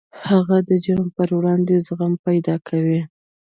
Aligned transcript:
هغه 0.29 0.57
د 0.69 0.71
جرم 0.83 1.09
پر 1.17 1.29
وړاندې 1.37 1.73
زغم 1.87 2.13
پیدا 2.25 2.55
کوي 2.67 2.99